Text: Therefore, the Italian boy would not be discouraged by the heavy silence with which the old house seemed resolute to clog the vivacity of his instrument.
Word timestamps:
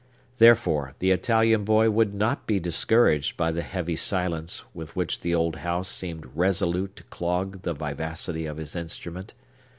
Therefore, 0.39 0.95
the 0.97 1.11
Italian 1.11 1.63
boy 1.63 1.91
would 1.91 2.11
not 2.11 2.47
be 2.47 2.59
discouraged 2.59 3.37
by 3.37 3.51
the 3.51 3.61
heavy 3.61 3.95
silence 3.95 4.63
with 4.73 4.95
which 4.95 5.19
the 5.19 5.35
old 5.35 5.57
house 5.57 5.89
seemed 5.89 6.27
resolute 6.35 6.95
to 6.95 7.03
clog 7.03 7.61
the 7.61 7.75
vivacity 7.75 8.47
of 8.47 8.57
his 8.57 8.75
instrument. 8.75 9.35